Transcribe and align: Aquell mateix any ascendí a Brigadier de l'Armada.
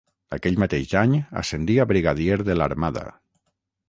Aquell 0.35 0.55
mateix 0.61 0.95
any 1.01 1.11
ascendí 1.41 1.75
a 1.83 1.85
Brigadier 1.91 2.39
de 2.47 2.57
l'Armada. 2.63 3.05